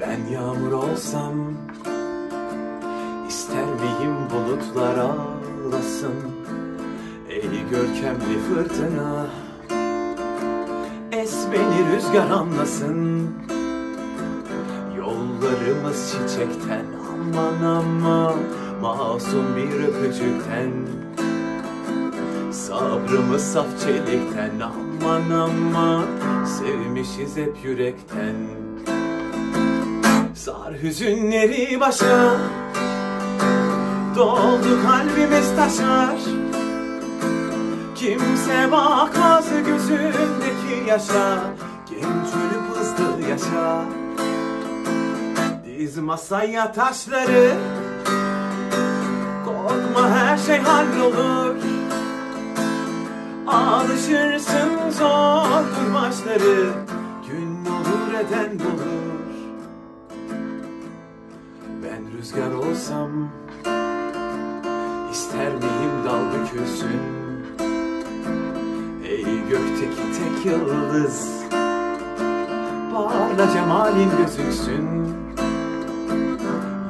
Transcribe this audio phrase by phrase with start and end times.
[0.00, 1.34] Ben yağmur olsam
[3.28, 6.14] ister miyim bulutlar ağlasın?
[7.28, 9.26] Ey görkemli fırtına
[11.12, 13.30] Es beni rüzgar anlasın.
[14.98, 18.34] Yollarımız çiçekten aman aman
[18.82, 20.72] Masum bir öpücükten.
[22.52, 26.04] Sabrımız saf çelikten aman aman
[26.44, 28.34] Sevmişiz hep yürekten
[30.44, 32.36] Sar hüzünleri başa.
[34.16, 36.16] Doldu kalbimiz taşar.
[37.94, 41.38] Kimse bakmaz gözündeki yaşa.
[41.90, 43.84] Genç ölüp hızlı yaşa.
[45.66, 47.54] Diz masaya taşları.
[49.44, 51.56] Korkma her şey hallolur.
[53.46, 56.70] Alışırsın zor başları
[57.28, 59.23] Gün olur eden bulur
[62.24, 63.10] rüzgar olsam
[65.12, 67.00] ister miyim dal bükülsün
[69.04, 71.42] Ey gökteki tek yıldız
[72.92, 74.88] Parla cemalin gözüksün.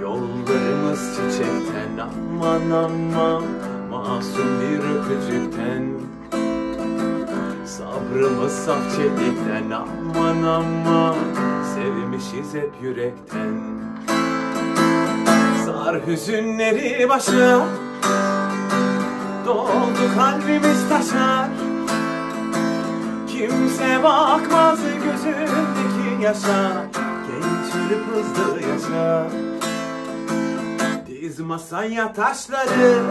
[0.00, 3.42] Yollarımız çiçekten aman aman
[3.90, 5.84] Masum bir öpücükten.
[7.66, 11.16] Sabrımız saf çelikten aman aman
[11.74, 13.83] Sevmişiz hep yürekten
[15.64, 17.66] Sar hüzünleri başa.
[19.46, 21.48] Doldu kalbimiz taşar
[23.28, 26.86] Kimse bakmaz gözündeki yaşa.
[27.26, 29.26] Genç ölüp hızlı yaşa.
[31.06, 33.02] Diz masaya taşları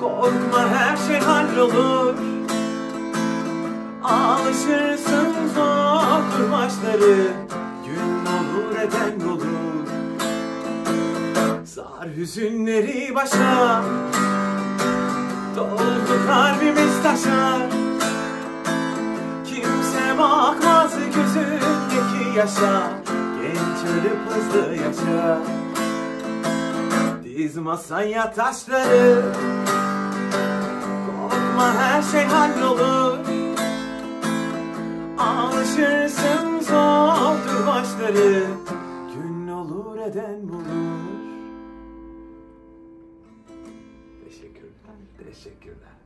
[0.00, 2.14] Korkma her şey hallolur.
[4.04, 7.16] Alışırsın zor başları
[7.86, 9.49] Gün olur eden olur
[12.00, 13.82] Sar hüzünleri başa.
[15.56, 17.62] Doldu kalbimiz taşar
[19.44, 22.92] Kimse bakmaz gözündeki yaşa.
[23.42, 25.38] Genç ölüp hızlı yaşa.
[27.24, 29.22] Diz masaya taşları.
[31.06, 33.18] Korkma her şey hallolur.
[35.18, 38.44] Alışırsın zordur başları
[39.14, 41.09] Gün olur eden bulur
[44.30, 44.72] Teşekkürler,
[45.18, 45.96] teşekkürler.